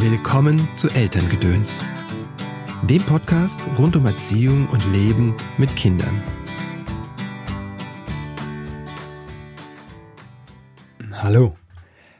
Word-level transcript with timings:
Willkommen 0.00 0.68
zu 0.76 0.88
Elterngedöns, 0.90 1.84
dem 2.88 3.02
Podcast 3.02 3.60
rund 3.76 3.96
um 3.96 4.06
Erziehung 4.06 4.68
und 4.68 4.86
Leben 4.92 5.34
mit 5.58 5.74
Kindern. 5.74 6.22
Hallo, 11.14 11.56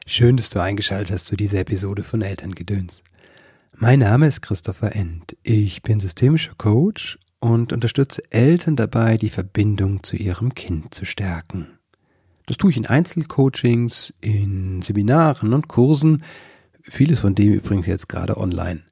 schön, 0.07 0.37
dass 0.37 0.51
du 0.51 0.61
eingeschaltet 0.61 1.15
hast 1.15 1.27
zu 1.27 1.37
dieser 1.37 1.61
Episode 1.61 2.03
von 2.03 2.21
Elterngedöns. 2.21 3.05
Mein 3.77 4.01
Name 4.01 4.27
ist 4.27 4.43
Christopher 4.43 4.97
End. 4.97 5.37
Ich 5.45 5.83
bin 5.83 6.01
systemischer 6.01 6.55
Coach 6.59 7.17
und 7.39 7.73
unterstütze 7.73 8.23
Eltern 8.31 8.75
dabei, 8.75 9.17
die 9.17 9.31
Verbindung 9.31 10.03
zu 10.03 10.17
ihrem 10.17 10.53
Kind 10.57 10.95
zu 10.95 11.05
stärken. 11.05 11.79
Das 12.47 12.57
tue 12.57 12.73
ich 12.73 12.77
in 12.77 12.87
Einzelcoachings, 12.87 14.15
in 14.21 14.83
Seminaren 14.83 15.53
und 15.53 15.69
Kursen, 15.69 16.25
Vieles 16.89 17.21
von 17.21 17.35
dem 17.35 17.53
übrigens 17.53 17.87
jetzt 17.87 18.09
gerade 18.09 18.37
online. 18.37 18.83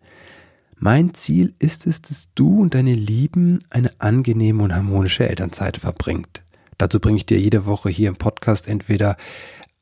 Mein 0.78 1.14
Ziel 1.14 1.54
ist 1.58 1.86
es, 1.86 2.02
dass 2.02 2.28
du 2.34 2.60
und 2.60 2.74
deine 2.74 2.92
Lieben 2.92 3.60
eine 3.70 3.90
angenehme 3.98 4.62
und 4.62 4.74
harmonische 4.74 5.28
Elternzeit 5.28 5.78
verbringt. 5.78 6.42
Dazu 6.76 7.00
bringe 7.00 7.16
ich 7.16 7.24
dir 7.24 7.40
jede 7.40 7.64
Woche 7.64 7.88
hier 7.88 8.08
im 8.08 8.16
Podcast 8.16 8.68
entweder 8.68 9.16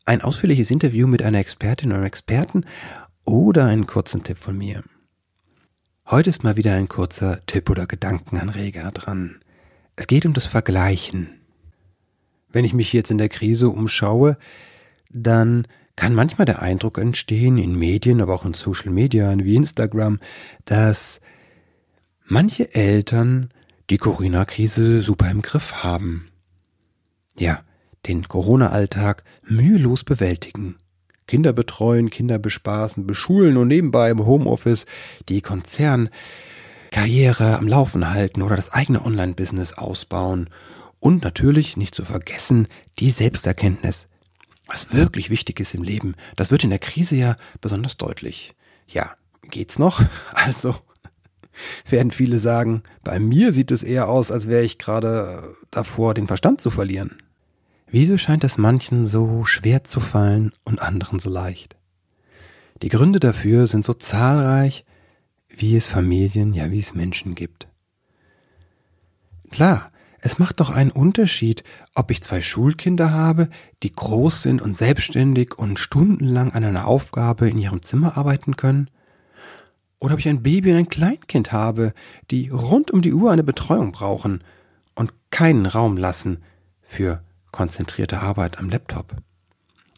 ein 0.04 0.22
ausführliches 0.22 0.70
Interview 0.70 1.08
mit 1.08 1.22
einer 1.22 1.38
Expertin 1.38 1.90
oder 1.90 1.96
einem 1.96 2.06
Experten 2.06 2.64
oder 3.24 3.64
einen 3.64 3.86
kurzen 3.86 4.22
Tipp 4.22 4.38
von 4.38 4.56
mir. 4.56 4.84
Heute 6.06 6.30
ist 6.30 6.44
mal 6.44 6.56
wieder 6.56 6.74
ein 6.74 6.88
kurzer 6.88 7.44
Tipp 7.46 7.70
oder 7.70 7.86
Gedankenanreger 7.86 8.92
dran. 8.92 9.40
Es 9.96 10.06
geht 10.06 10.26
um 10.26 10.34
das 10.34 10.46
Vergleichen. 10.46 11.30
Wenn 12.52 12.64
ich 12.64 12.74
mich 12.74 12.92
jetzt 12.92 13.10
in 13.10 13.18
der 13.18 13.30
Krise 13.30 13.68
umschaue, 13.68 14.36
dann 15.10 15.66
kann 15.96 16.14
manchmal 16.14 16.44
der 16.44 16.62
Eindruck 16.62 16.98
entstehen, 16.98 17.58
in 17.58 17.78
Medien, 17.78 18.20
aber 18.20 18.34
auch 18.34 18.44
in 18.44 18.54
Social 18.54 18.90
Media 18.90 19.32
wie 19.38 19.56
Instagram, 19.56 20.18
dass 20.64 21.20
manche 22.26 22.74
Eltern 22.74 23.50
die 23.90 23.98
Corona-Krise 23.98 25.02
super 25.02 25.30
im 25.30 25.42
Griff 25.42 25.84
haben. 25.84 26.26
Ja, 27.38 27.62
den 28.06 28.26
Corona-Alltag 28.28 29.24
mühelos 29.42 30.04
bewältigen. 30.04 30.76
Kinder 31.26 31.52
betreuen, 31.52 32.10
Kinder 32.10 32.38
bespaßen, 32.38 33.04
beschulen 33.06 33.56
und 33.56 33.68
nebenbei 33.68 34.10
im 34.10 34.26
Homeoffice 34.26 34.84
die 35.28 35.40
Konzernkarriere 35.40 37.56
am 37.56 37.66
Laufen 37.66 38.10
halten 38.10 38.42
oder 38.42 38.56
das 38.56 38.72
eigene 38.72 39.04
Online-Business 39.04 39.72
ausbauen. 39.74 40.50
Und 41.00 41.24
natürlich 41.24 41.76
nicht 41.76 41.94
zu 41.94 42.04
vergessen 42.04 42.68
die 42.98 43.10
Selbsterkenntnis, 43.10 44.06
was 44.66 44.94
wirklich 44.94 45.30
wichtig 45.30 45.60
ist 45.60 45.74
im 45.74 45.82
Leben, 45.82 46.14
das 46.36 46.50
wird 46.50 46.64
in 46.64 46.70
der 46.70 46.78
Krise 46.78 47.16
ja 47.16 47.36
besonders 47.60 47.96
deutlich. 47.96 48.54
Ja, 48.88 49.14
geht's 49.50 49.78
noch? 49.78 50.02
Also 50.32 50.74
werden 51.88 52.10
viele 52.10 52.40
sagen, 52.40 52.82
bei 53.04 53.20
mir 53.20 53.52
sieht 53.52 53.70
es 53.70 53.84
eher 53.84 54.08
aus, 54.08 54.32
als 54.32 54.48
wäre 54.48 54.64
ich 54.64 54.78
gerade 54.78 55.54
davor, 55.70 56.14
den 56.14 56.26
Verstand 56.26 56.60
zu 56.60 56.70
verlieren. 56.70 57.18
Wieso 57.86 58.18
scheint 58.18 58.42
es 58.42 58.58
manchen 58.58 59.06
so 59.06 59.44
schwer 59.44 59.84
zu 59.84 60.00
fallen 60.00 60.52
und 60.64 60.82
anderen 60.82 61.20
so 61.20 61.30
leicht? 61.30 61.76
Die 62.82 62.88
Gründe 62.88 63.20
dafür 63.20 63.68
sind 63.68 63.84
so 63.84 63.94
zahlreich, 63.94 64.84
wie 65.48 65.76
es 65.76 65.86
Familien, 65.86 66.52
ja 66.54 66.72
wie 66.72 66.80
es 66.80 66.94
Menschen 66.94 67.36
gibt. 67.36 67.68
Klar, 69.50 69.90
es 70.24 70.38
macht 70.38 70.60
doch 70.60 70.70
einen 70.70 70.90
Unterschied, 70.90 71.64
ob 71.94 72.10
ich 72.10 72.22
zwei 72.22 72.40
Schulkinder 72.40 73.10
habe, 73.10 73.50
die 73.82 73.92
groß 73.92 74.40
sind 74.40 74.62
und 74.62 74.74
selbstständig 74.74 75.58
und 75.58 75.78
stundenlang 75.78 76.50
an 76.50 76.64
einer 76.64 76.86
Aufgabe 76.86 77.50
in 77.50 77.58
ihrem 77.58 77.82
Zimmer 77.82 78.16
arbeiten 78.16 78.56
können, 78.56 78.88
oder 79.98 80.14
ob 80.14 80.20
ich 80.20 80.28
ein 80.28 80.42
Baby 80.42 80.70
und 80.70 80.78
ein 80.78 80.88
Kleinkind 80.88 81.52
habe, 81.52 81.92
die 82.30 82.48
rund 82.48 82.90
um 82.90 83.02
die 83.02 83.12
Uhr 83.12 83.32
eine 83.32 83.44
Betreuung 83.44 83.92
brauchen 83.92 84.42
und 84.94 85.12
keinen 85.28 85.66
Raum 85.66 85.98
lassen 85.98 86.42
für 86.80 87.22
konzentrierte 87.52 88.20
Arbeit 88.20 88.58
am 88.58 88.70
Laptop. 88.70 89.16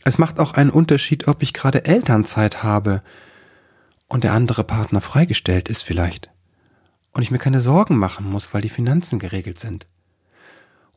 Es 0.03 0.19
macht 0.19 0.41
auch 0.41 0.55
einen 0.55 0.71
Unterschied, 0.71 1.29
ob 1.29 1.41
ich 1.45 1.53
gerade 1.53 1.85
Elternzeit 1.85 2.65
habe 2.65 3.01
und 4.09 4.25
der 4.25 4.33
andere 4.33 4.65
Partner 4.65 5.01
freigestellt 5.01 5.69
ist 5.69 5.83
vielleicht 5.83 6.33
und 7.13 7.23
ich 7.23 7.31
mir 7.31 7.39
keine 7.39 7.61
Sorgen 7.61 7.97
machen 7.97 8.29
muss, 8.29 8.53
weil 8.53 8.63
die 8.63 8.69
Finanzen 8.69 9.21
geregelt 9.21 9.61
sind. 9.61 9.87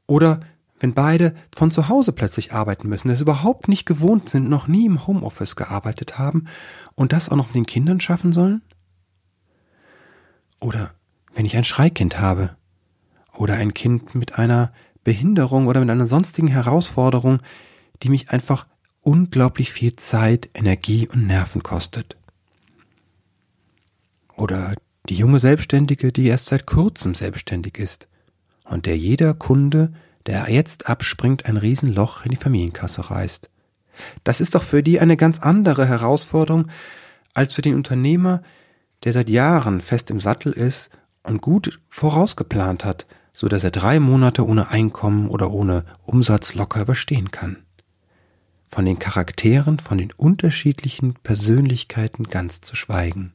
Oder 0.09 0.39
wenn 0.79 0.95
beide 0.95 1.35
von 1.55 1.69
zu 1.69 1.87
Hause 1.87 2.13
plötzlich 2.13 2.51
arbeiten 2.51 2.89
müssen, 2.89 3.11
es 3.11 3.21
überhaupt 3.21 3.67
nicht 3.67 3.85
gewohnt 3.85 4.27
sind, 4.27 4.49
noch 4.49 4.67
nie 4.67 4.87
im 4.87 5.05
Homeoffice 5.05 5.55
gearbeitet 5.55 6.17
haben 6.17 6.45
und 6.95 7.13
das 7.13 7.29
auch 7.29 7.35
noch 7.35 7.45
mit 7.49 7.55
den 7.55 7.67
Kindern 7.67 7.99
schaffen 7.99 8.33
sollen? 8.33 8.63
Oder 10.59 10.95
wenn 11.35 11.45
ich 11.45 11.55
ein 11.55 11.63
Schreikind 11.63 12.19
habe 12.19 12.55
oder 13.37 13.53
ein 13.53 13.75
Kind 13.75 14.15
mit 14.15 14.39
einer 14.39 14.73
Behinderung 15.03 15.67
oder 15.67 15.79
mit 15.79 15.91
einer 15.91 16.07
sonstigen 16.07 16.47
Herausforderung, 16.47 17.43
die 18.01 18.09
mich 18.09 18.31
einfach 18.31 18.65
unglaublich 19.01 19.71
viel 19.71 19.95
Zeit, 19.95 20.49
Energie 20.55 21.07
und 21.07 21.27
Nerven 21.27 21.61
kostet. 21.61 22.17
Oder 24.35 24.73
die 25.07 25.15
junge 25.15 25.39
Selbstständige, 25.39 26.11
die 26.11 26.25
erst 26.25 26.47
seit 26.47 26.65
kurzem 26.65 27.13
selbstständig 27.13 27.77
ist 27.77 28.09
und 28.69 28.85
der 28.85 28.97
jeder 28.97 29.33
Kunde, 29.33 29.91
der 30.25 30.49
jetzt 30.49 30.87
abspringt, 30.87 31.45
ein 31.45 31.57
Riesenloch 31.57 32.23
in 32.23 32.31
die 32.31 32.37
Familienkasse 32.37 33.09
reißt. 33.09 33.49
Das 34.23 34.41
ist 34.41 34.55
doch 34.55 34.63
für 34.63 34.83
die 34.83 34.99
eine 34.99 35.17
ganz 35.17 35.39
andere 35.39 35.85
Herausforderung 35.87 36.67
als 37.33 37.53
für 37.53 37.61
den 37.61 37.75
Unternehmer, 37.75 38.41
der 39.03 39.13
seit 39.13 39.29
Jahren 39.29 39.81
fest 39.81 40.09
im 40.09 40.21
Sattel 40.21 40.53
ist 40.53 40.89
und 41.23 41.41
gut 41.41 41.79
vorausgeplant 41.89 42.85
hat, 42.85 43.07
so 43.33 43.47
dass 43.47 43.63
er 43.63 43.71
drei 43.71 43.99
Monate 43.99 44.45
ohne 44.45 44.69
Einkommen 44.69 45.29
oder 45.29 45.51
ohne 45.51 45.85
Umsatz 46.03 46.55
locker 46.55 46.81
überstehen 46.81 47.31
kann. 47.31 47.57
Von 48.67 48.85
den 48.85 48.99
Charakteren, 48.99 49.79
von 49.79 49.97
den 49.97 50.11
unterschiedlichen 50.11 51.13
Persönlichkeiten 51.13 52.25
ganz 52.25 52.61
zu 52.61 52.75
schweigen. 52.75 53.33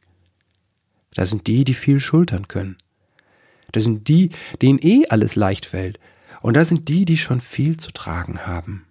Da 1.14 1.26
sind 1.26 1.46
die, 1.46 1.64
die 1.64 1.74
viel 1.74 2.00
schultern 2.00 2.48
können. 2.48 2.76
Das 3.76 3.84
sind 3.84 4.08
die, 4.08 4.30
denen 4.62 4.78
eh 4.80 5.06
alles 5.08 5.36
leicht 5.36 5.66
fällt. 5.66 5.98
Und 6.42 6.56
da 6.56 6.64
sind 6.64 6.88
die, 6.88 7.04
die 7.04 7.16
schon 7.16 7.40
viel 7.40 7.78
zu 7.78 7.90
tragen 7.90 8.46
haben. 8.46 8.86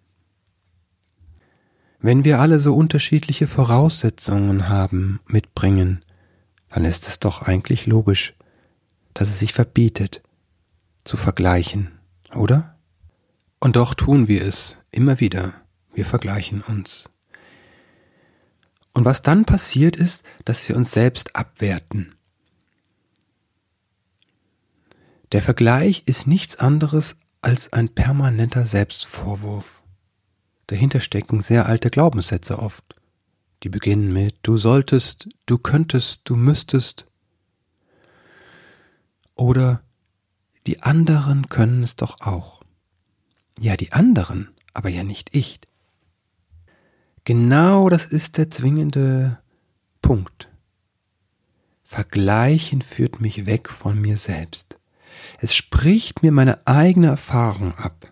Wenn 1.99 2.25
wir 2.25 2.39
alle 2.39 2.59
so 2.59 2.75
unterschiedliche 2.75 3.47
Voraussetzungen 3.47 4.67
haben, 4.67 5.21
mitbringen, 5.27 6.03
dann 6.69 6.83
ist 6.83 7.07
es 7.07 7.19
doch 7.19 7.43
eigentlich 7.43 7.85
logisch, 7.85 8.33
dass 9.13 9.29
es 9.29 9.39
sich 9.39 9.53
verbietet, 9.53 10.21
zu 11.03 11.15
vergleichen, 11.15 11.91
oder? 12.35 12.75
Und 13.59 13.77
doch 13.77 13.93
tun 13.93 14.27
wir 14.27 14.43
es 14.45 14.75
immer 14.91 15.19
wieder. 15.19 15.53
Wir 15.93 16.05
vergleichen 16.05 16.61
uns. 16.61 17.05
Und 18.93 19.05
was 19.05 19.21
dann 19.21 19.45
passiert 19.45 19.95
ist, 19.95 20.23
dass 20.43 20.67
wir 20.67 20.75
uns 20.75 20.91
selbst 20.91 21.35
abwerten. 21.35 22.15
Der 25.33 25.41
Vergleich 25.41 26.03
ist 26.05 26.27
nichts 26.27 26.57
anderes 26.57 27.15
als 27.41 27.73
ein 27.73 27.89
permanenter 27.89 28.67
Selbstvorwurf. 28.67 29.81
Dahinter 30.67 30.99
stecken 30.99 31.41
sehr 31.41 31.65
alte 31.65 31.89
Glaubenssätze 31.89 32.59
oft. 32.59 32.95
Die 33.63 33.69
beginnen 33.69 34.13
mit 34.13 34.35
du 34.43 34.59
solltest, 34.59 35.27
du 35.47 35.57
könntest, 35.57 36.21
du 36.25 36.35
müsstest. 36.35 37.07
Oder 39.33 39.81
die 40.67 40.83
anderen 40.83 41.49
können 41.49 41.81
es 41.81 41.95
doch 41.95 42.21
auch. 42.21 42.61
Ja, 43.59 43.75
die 43.75 43.91
anderen, 43.91 44.51
aber 44.75 44.89
ja 44.89 45.03
nicht 45.03 45.35
ich. 45.35 45.59
Genau 47.23 47.89
das 47.89 48.05
ist 48.05 48.37
der 48.37 48.51
zwingende 48.51 49.39
Punkt. 49.99 50.47
Vergleichen 51.83 52.83
führt 52.83 53.19
mich 53.19 53.47
weg 53.47 53.69
von 53.69 53.99
mir 53.99 54.17
selbst. 54.17 54.77
Es 55.39 55.55
spricht 55.55 56.23
mir 56.23 56.31
meine 56.31 56.65
eigene 56.65 57.07
Erfahrung 57.07 57.73
ab. 57.75 58.11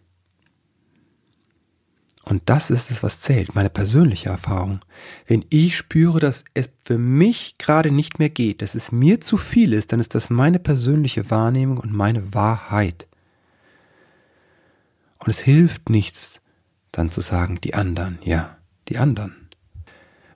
Und 2.24 2.44
das 2.46 2.70
ist 2.70 2.92
es, 2.92 3.02
was 3.02 3.20
zählt, 3.20 3.56
meine 3.56 3.70
persönliche 3.70 4.30
Erfahrung. 4.30 4.82
Wenn 5.26 5.44
ich 5.50 5.76
spüre, 5.76 6.20
dass 6.20 6.46
es 6.54 6.70
für 6.84 6.98
mich 6.98 7.58
gerade 7.58 7.92
nicht 7.92 8.20
mehr 8.20 8.30
geht, 8.30 8.62
dass 8.62 8.76
es 8.76 8.92
mir 8.92 9.22
zu 9.22 9.38
viel 9.38 9.74
ist, 9.74 9.92
dann 9.92 10.00
ist 10.00 10.14
das 10.14 10.30
meine 10.30 10.60
persönliche 10.60 11.32
Wahrnehmung 11.32 11.78
und 11.78 11.92
meine 11.92 12.34
Wahrheit. 12.34 13.08
Und 15.18 15.30
es 15.30 15.40
hilft 15.40 15.90
nichts, 15.90 16.42
dann 16.92 17.10
zu 17.10 17.22
sagen, 17.22 17.60
die 17.62 17.74
anderen, 17.74 18.20
ja, 18.24 18.58
die 18.88 18.98
anderen. 18.98 19.50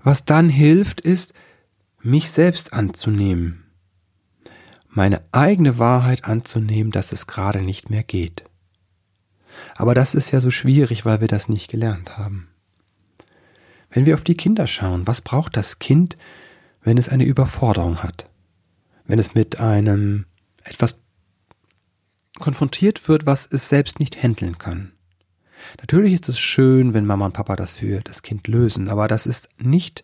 Was 0.02 0.26
dann 0.26 0.50
hilft, 0.50 1.02
ist, 1.02 1.34
mich 2.02 2.32
selbst 2.32 2.74
anzunehmen 2.74 3.65
meine 4.96 5.22
eigene 5.32 5.78
Wahrheit 5.78 6.26
anzunehmen, 6.26 6.92
dass 6.92 7.12
es 7.12 7.28
gerade 7.28 7.62
nicht 7.62 7.90
mehr 7.90 8.04
geht. 8.04 8.44
Aber 9.76 9.94
das 9.94 10.16
ist 10.16 10.32
ja 10.32 10.42
so 10.42 10.52
schwierig, 10.52 11.06
weil 11.06 11.22
wir 11.22 11.28
das 11.28 11.50
nicht 11.50 11.70
gelernt 11.70 12.18
haben. 12.18 12.48
Wenn 13.90 14.06
wir 14.06 14.16
auf 14.16 14.24
die 14.24 14.36
Kinder 14.36 14.68
schauen, 14.68 15.06
was 15.06 15.22
braucht 15.22 15.56
das 15.56 15.80
Kind, 15.80 16.18
wenn 16.82 16.98
es 16.98 17.10
eine 17.10 17.26
Überforderung 17.26 18.04
hat, 18.04 18.30
wenn 19.06 19.20
es 19.20 19.36
mit 19.36 19.60
einem 19.60 20.26
etwas 20.64 20.98
konfrontiert 22.40 23.08
wird, 23.08 23.26
was 23.26 23.46
es 23.46 23.70
selbst 23.70 24.00
nicht 24.00 24.22
handeln 24.22 24.58
kann. 24.58 24.92
Natürlich 25.80 26.14
ist 26.14 26.30
es 26.30 26.40
schön, 26.40 26.94
wenn 26.94 27.06
Mama 27.06 27.26
und 27.26 27.34
Papa 27.34 27.56
das 27.56 27.72
für 27.74 28.02
das 28.02 28.22
Kind 28.22 28.48
lösen, 28.48 28.90
aber 28.90 29.08
das 29.08 29.26
ist 29.26 29.50
nicht 29.58 30.04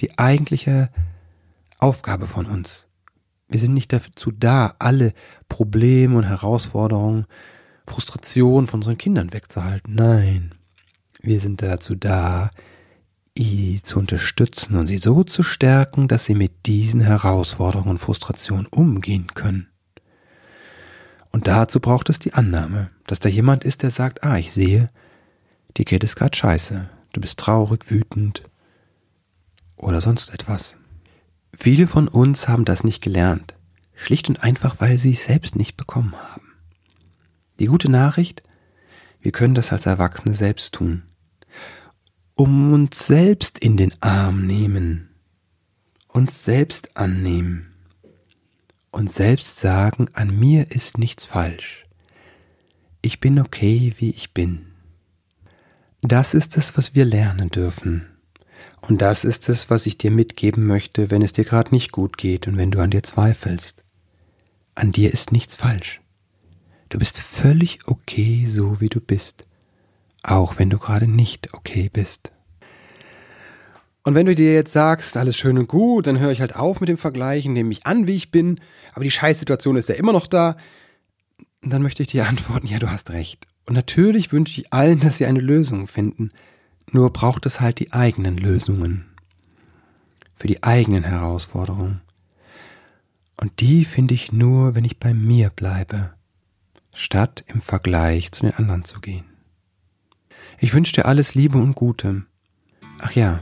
die 0.00 0.18
eigentliche 0.18 0.90
Aufgabe 1.78 2.26
von 2.26 2.46
uns. 2.46 2.86
Wir 3.50 3.58
sind 3.58 3.74
nicht 3.74 3.92
dazu 3.92 4.30
da, 4.30 4.76
alle 4.78 5.12
Probleme 5.48 6.16
und 6.16 6.24
Herausforderungen, 6.24 7.26
Frustrationen 7.86 8.68
von 8.68 8.78
unseren 8.78 8.96
Kindern 8.96 9.32
wegzuhalten. 9.32 9.92
Nein, 9.92 10.54
wir 11.20 11.40
sind 11.40 11.60
dazu 11.60 11.96
da, 11.96 12.50
sie 13.36 13.80
zu 13.82 13.98
unterstützen 13.98 14.76
und 14.76 14.86
sie 14.86 14.98
so 14.98 15.24
zu 15.24 15.42
stärken, 15.42 16.06
dass 16.06 16.26
sie 16.26 16.34
mit 16.34 16.66
diesen 16.66 17.00
Herausforderungen 17.00 17.90
und 17.90 17.98
Frustrationen 17.98 18.66
umgehen 18.66 19.28
können. 19.34 19.68
Und 21.32 21.48
dazu 21.48 21.80
braucht 21.80 22.08
es 22.10 22.18
die 22.18 22.34
Annahme, 22.34 22.90
dass 23.06 23.18
da 23.18 23.28
jemand 23.28 23.64
ist, 23.64 23.82
der 23.82 23.90
sagt, 23.90 24.22
ah, 24.24 24.38
ich 24.38 24.52
sehe, 24.52 24.90
dir 25.76 25.84
geht 25.84 26.04
es 26.04 26.16
gerade 26.16 26.36
scheiße, 26.36 26.88
du 27.12 27.20
bist 27.20 27.38
traurig, 27.38 27.90
wütend 27.90 28.42
oder 29.76 30.00
sonst 30.00 30.34
etwas. 30.34 30.76
Viele 31.52 31.86
von 31.86 32.08
uns 32.08 32.48
haben 32.48 32.64
das 32.64 32.84
nicht 32.84 33.02
gelernt, 33.02 33.54
schlicht 33.94 34.28
und 34.28 34.42
einfach, 34.42 34.80
weil 34.80 34.98
sie 34.98 35.12
es 35.12 35.24
selbst 35.24 35.56
nicht 35.56 35.76
bekommen 35.76 36.14
haben. 36.14 36.52
Die 37.58 37.66
gute 37.66 37.90
Nachricht, 37.90 38.42
wir 39.20 39.32
können 39.32 39.54
das 39.54 39.72
als 39.72 39.86
Erwachsene 39.86 40.34
selbst 40.34 40.74
tun. 40.74 41.02
Um 42.34 42.72
uns 42.72 43.06
selbst 43.06 43.58
in 43.58 43.76
den 43.76 43.92
Arm 44.00 44.46
nehmen, 44.46 45.10
uns 46.08 46.44
selbst 46.44 46.96
annehmen 46.96 47.70
und 48.90 49.10
selbst 49.10 49.60
sagen, 49.60 50.08
an 50.14 50.38
mir 50.38 50.70
ist 50.70 50.98
nichts 50.98 51.24
falsch. 51.24 51.84
Ich 53.02 53.20
bin 53.20 53.38
okay, 53.38 53.94
wie 53.98 54.10
ich 54.10 54.32
bin. 54.32 54.66
Das 56.02 56.34
ist 56.34 56.56
es, 56.56 56.76
was 56.76 56.94
wir 56.94 57.04
lernen 57.04 57.50
dürfen. 57.50 58.09
Und 58.90 59.00
das 59.00 59.22
ist 59.22 59.48
es, 59.48 59.70
was 59.70 59.86
ich 59.86 59.98
dir 59.98 60.10
mitgeben 60.10 60.66
möchte, 60.66 61.12
wenn 61.12 61.22
es 61.22 61.32
dir 61.32 61.44
gerade 61.44 61.72
nicht 61.72 61.92
gut 61.92 62.18
geht 62.18 62.48
und 62.48 62.58
wenn 62.58 62.72
du 62.72 62.80
an 62.80 62.90
dir 62.90 63.04
zweifelst. 63.04 63.84
An 64.74 64.90
dir 64.90 65.12
ist 65.12 65.30
nichts 65.30 65.54
falsch. 65.54 66.00
Du 66.88 66.98
bist 66.98 67.20
völlig 67.20 67.86
okay, 67.86 68.46
so 68.48 68.80
wie 68.80 68.88
du 68.88 69.00
bist, 69.00 69.46
auch 70.24 70.58
wenn 70.58 70.70
du 70.70 70.78
gerade 70.78 71.06
nicht 71.06 71.54
okay 71.54 71.88
bist. 71.92 72.32
Und 74.02 74.16
wenn 74.16 74.26
du 74.26 74.34
dir 74.34 74.54
jetzt 74.54 74.72
sagst, 74.72 75.16
alles 75.16 75.36
schön 75.36 75.56
und 75.56 75.68
gut, 75.68 76.08
dann 76.08 76.18
höre 76.18 76.32
ich 76.32 76.40
halt 76.40 76.56
auf 76.56 76.80
mit 76.80 76.88
dem 76.88 76.98
Vergleichen, 76.98 77.52
nehme 77.52 77.68
mich 77.68 77.86
an, 77.86 78.08
wie 78.08 78.16
ich 78.16 78.32
bin, 78.32 78.58
aber 78.92 79.04
die 79.04 79.12
Scheißsituation 79.12 79.76
ist 79.76 79.88
ja 79.88 79.94
immer 79.94 80.12
noch 80.12 80.26
da, 80.26 80.56
dann 81.62 81.82
möchte 81.82 82.02
ich 82.02 82.08
dir 82.08 82.26
antworten, 82.28 82.66
ja, 82.66 82.80
du 82.80 82.90
hast 82.90 83.10
recht. 83.10 83.46
Und 83.66 83.76
natürlich 83.76 84.32
wünsche 84.32 84.60
ich 84.60 84.72
allen, 84.72 84.98
dass 84.98 85.18
sie 85.18 85.26
eine 85.26 85.40
Lösung 85.40 85.86
finden, 85.86 86.32
nur 86.92 87.12
braucht 87.12 87.46
es 87.46 87.60
halt 87.60 87.78
die 87.78 87.92
eigenen 87.92 88.36
Lösungen 88.36 89.06
für 90.34 90.46
die 90.46 90.62
eigenen 90.62 91.04
Herausforderungen. 91.04 92.00
Und 93.36 93.60
die 93.60 93.84
finde 93.84 94.14
ich 94.14 94.32
nur, 94.32 94.74
wenn 94.74 94.84
ich 94.84 94.98
bei 94.98 95.12
mir 95.12 95.50
bleibe, 95.50 96.14
statt 96.94 97.44
im 97.46 97.60
Vergleich 97.60 98.32
zu 98.32 98.42
den 98.42 98.54
anderen 98.54 98.84
zu 98.84 99.00
gehen. 99.00 99.24
Ich 100.58 100.72
wünsche 100.74 100.94
dir 100.94 101.06
alles 101.06 101.34
Liebe 101.34 101.58
und 101.58 101.74
Gute. 101.74 102.24
Ach 103.00 103.12
ja, 103.12 103.40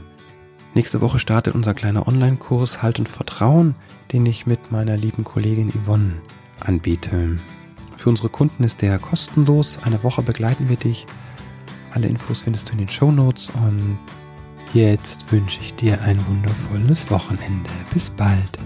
nächste 0.73 1.01
Woche 1.01 1.19
startet 1.19 1.55
unser 1.55 1.73
kleiner 1.73 2.07
Online-Kurs 2.07 2.81
Halt 2.81 2.99
und 2.99 3.09
Vertrauen, 3.09 3.75
den 4.11 4.25
ich 4.25 4.45
mit 4.45 4.71
meiner 4.71 4.97
lieben 4.97 5.23
Kollegin 5.23 5.71
Yvonne 5.71 6.21
anbiete. 6.59 7.37
Für 7.95 8.09
unsere 8.09 8.29
Kunden 8.29 8.63
ist 8.63 8.81
der 8.81 8.99
kostenlos. 8.99 9.79
Eine 9.83 10.03
Woche 10.03 10.21
begleiten 10.21 10.69
wir 10.69 10.77
dich. 10.77 11.05
Alle 11.91 12.07
Infos 12.07 12.41
findest 12.41 12.69
du 12.69 12.73
in 12.73 12.79
den 12.79 12.89
Show 12.89 13.11
Notes 13.11 13.51
und 13.63 13.97
jetzt 14.73 15.31
wünsche 15.31 15.59
ich 15.61 15.73
dir 15.75 16.01
ein 16.01 16.25
wundervolles 16.27 17.09
Wochenende. 17.09 17.69
Bis 17.93 18.09
bald. 18.09 18.59